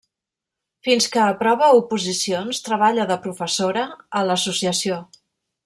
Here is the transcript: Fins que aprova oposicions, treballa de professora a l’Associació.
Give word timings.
Fins 0.87 1.07
que 1.15 1.19
aprova 1.23 1.67
oposicions, 1.81 2.63
treballa 2.69 3.07
de 3.13 3.19
professora 3.27 3.85
a 4.21 4.25
l’Associació. 4.31 4.99